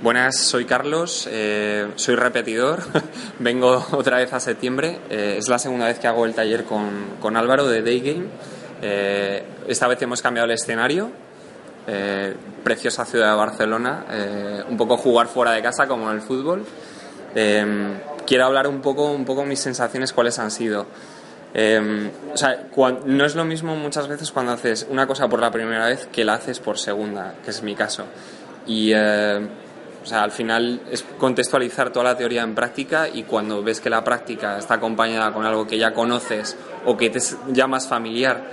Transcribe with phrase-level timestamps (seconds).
[0.00, 2.84] Buenas, soy Carlos, eh, soy repetidor,
[3.40, 7.16] vengo otra vez a septiembre, eh, es la segunda vez que hago el taller con,
[7.20, 8.26] con Álvaro de Day Game.
[8.80, 11.10] Eh, esta vez hemos cambiado el escenario,
[12.62, 14.04] preciosa ciudad de Barcelona,
[14.68, 16.64] un poco jugar fuera de casa como en el fútbol.
[18.26, 20.82] quiero hablar un poco, un poco mis sensaciones, cuáles han sido.
[20.82, 22.68] o sea,
[23.04, 26.24] no es lo mismo muchas veces cuando haces una cosa por la primera vez que
[26.24, 28.04] la haces por segunda, que es mi caso.
[28.66, 28.92] Y
[30.02, 33.90] o sea, al final es contextualizar toda la teoría en práctica y cuando ves que
[33.90, 38.44] la práctica está acompañada con algo que ya conoces o que te ya más familiar,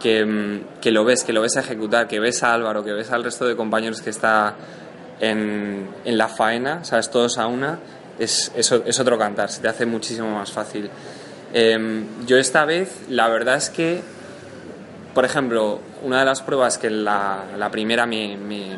[0.00, 2.92] que, mm, que, lo ves, que lo ves a ejecutar, que ves a Álvaro, que
[2.92, 4.54] ves al resto de compañeros que está
[5.20, 7.78] en, en la faena, sabes, todos a una,
[8.18, 10.90] es, es, es, otro cantar, se te hace muchísimo más fácil.
[11.52, 14.02] Em, yo esta vez, la verdad es que,
[15.14, 18.76] por ejemplo, una de las pruebas que la, la primera me, me,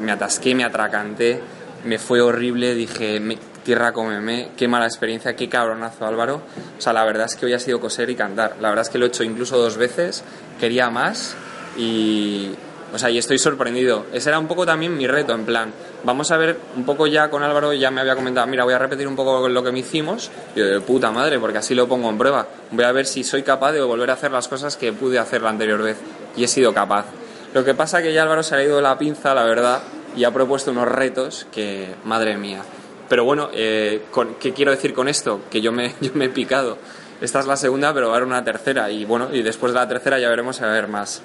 [0.00, 1.40] me, atasqué, me atracanté,
[1.84, 3.20] me fue horrible, dije,
[3.64, 6.42] tierra cómeme, qué mala experiencia, qué cabronazo Álvaro.
[6.78, 8.56] O sea, la verdad es que hoy ha sido coser y cantar.
[8.60, 10.22] La verdad es que lo he hecho incluso dos veces,
[10.60, 11.34] quería más
[11.76, 12.52] y,
[12.92, 14.06] o sea, y estoy sorprendido.
[14.12, 15.72] Ese era un poco también mi reto, en plan,
[16.04, 18.78] vamos a ver un poco ya con Álvaro, ya me había comentado, mira, voy a
[18.78, 20.30] repetir un poco lo que me hicimos.
[20.54, 22.46] Y yo, de puta madre, porque así lo pongo en prueba.
[22.70, 25.42] Voy a ver si soy capaz de volver a hacer las cosas que pude hacer
[25.42, 25.96] la anterior vez.
[26.36, 27.06] Y he sido capaz.
[27.52, 29.80] Lo que pasa que ya Álvaro se ha ido la pinza, la verdad,
[30.16, 32.62] y ha propuesto unos retos que, madre mía.
[33.08, 34.02] Pero bueno, eh,
[34.40, 35.42] ¿qué quiero decir con esto?
[35.50, 36.78] Que yo me, yo me he picado.
[37.20, 38.90] Esta es la segunda, pero va a haber una tercera.
[38.90, 41.22] Y bueno, y después de la tercera ya veremos a ver más.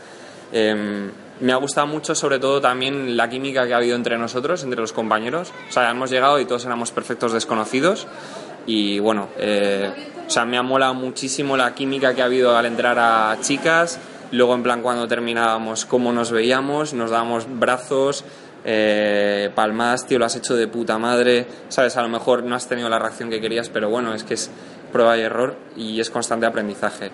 [0.51, 1.11] Em,
[1.41, 4.79] me ha gustado mucho, sobre todo, también la química que ha habido entre nosotros, entre
[4.81, 5.51] los compañeros.
[5.69, 8.07] O sea, hemos llegado y todos éramos perfectos desconocidos.
[8.65, 9.91] Y bueno, eh,
[10.27, 13.99] o sea, me ha molado muchísimo la química que ha habido al entrar a chicas.
[14.31, 18.23] Luego, en plan, cuando terminábamos, cómo nos veíamos, nos dábamos brazos,
[18.63, 21.47] eh, palmas, tío, lo has hecho de puta madre.
[21.69, 24.35] Sabes, a lo mejor no has tenido la reacción que querías, pero bueno, es que
[24.35, 24.51] es
[24.91, 27.11] prueba y error y es constante aprendizaje.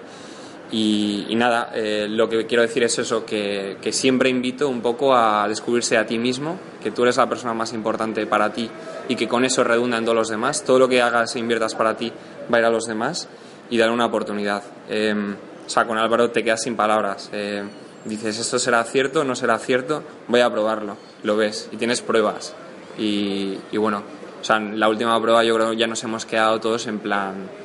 [0.77, 5.47] Y, nada, eh, lo que quiero decir es eso, que, siempre invito un poco a
[5.47, 8.69] descubrirse a ti mismo, que tú eres la persona más importante para ti
[9.07, 10.65] y que con eso redunda en todos los demás.
[10.65, 12.11] Todo lo que hagas e inviertas para ti
[12.53, 13.29] va a ir a los demás
[13.69, 14.63] y dar una oportunidad.
[14.89, 15.35] Em,
[15.65, 17.29] o sea, con Álvaro te quedas sin palabras.
[17.31, 17.63] Eh,
[18.03, 20.97] dices, esto será cierto, no será cierto, voy a probarlo.
[21.23, 22.53] Lo ves y tienes pruebas.
[22.97, 24.03] Y, y bueno,
[24.41, 27.64] o sea, la última prueba yo creo que ya nos hemos quedado todos en plan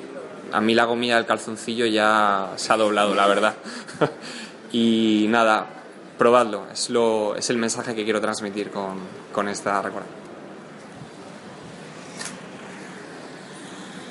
[0.53, 3.55] a mí la gomilla del calzoncillo ya se ha doblado, la verdad.
[4.73, 5.67] y nada,
[6.19, 8.99] probadlo, es, lo, es el mensaje que quiero transmitir con,
[9.33, 10.09] con esta recuerda.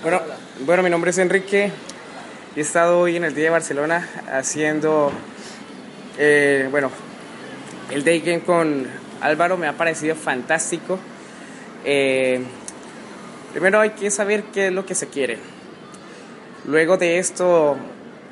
[0.01, 0.21] Bueno,
[0.65, 1.71] bueno, mi nombre es Enrique
[2.55, 5.11] he estado hoy en el Día de Barcelona haciendo,
[6.17, 6.91] eh, bueno,
[7.91, 8.85] el Day Game con
[9.21, 10.99] Álvaro me ha parecido fantástico.
[11.85, 12.41] Eh,
[13.53, 15.37] primero hay que saber qué es lo que se quiere
[16.65, 17.77] Luego de esto,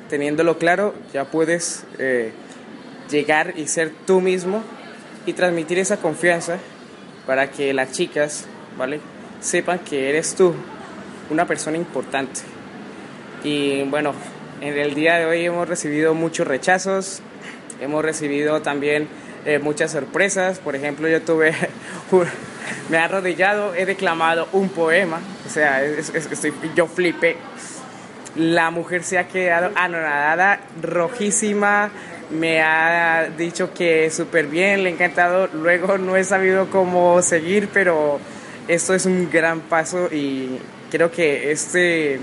[0.08, 2.32] teniéndolo claro, ya puedes eh,
[3.10, 4.62] llegar y ser tú mismo
[5.26, 6.58] y transmitir esa confianza
[7.26, 8.46] para que las chicas,
[8.76, 9.00] ¿vale?
[9.40, 10.54] Sepan que eres tú,
[11.30, 12.40] una persona importante.
[13.44, 14.12] Y bueno,
[14.60, 17.20] en el día de hoy hemos recibido muchos rechazos,
[17.80, 19.08] hemos recibido también
[19.46, 20.58] eh, muchas sorpresas.
[20.58, 21.54] Por ejemplo, yo tuve,
[22.90, 27.36] me he arrodillado, he declamado un poema, o sea, estoy, yo flipé
[28.36, 31.90] la mujer se ha quedado anonadada, rojísima,
[32.30, 35.48] me ha dicho que súper bien, le ha encantado.
[35.52, 38.20] Luego no he sabido cómo seguir, pero
[38.68, 40.58] esto es un gran paso y
[40.90, 42.20] creo que este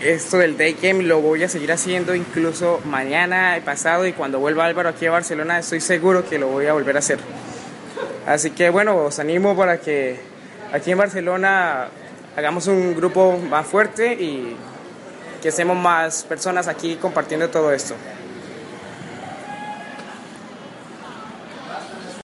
[0.00, 4.66] esto del day game lo voy a seguir haciendo incluso mañana, pasado y cuando vuelva
[4.66, 7.18] Álvaro aquí a Barcelona estoy seguro que lo voy a volver a hacer.
[8.26, 10.18] Así que bueno, os animo para que
[10.72, 11.88] aquí en Barcelona
[12.36, 14.56] hagamos un grupo más fuerte y
[15.44, 17.94] que seamos más personas aquí compartiendo todo esto.